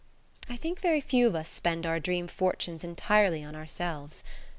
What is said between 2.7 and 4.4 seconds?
entirely on ourselves.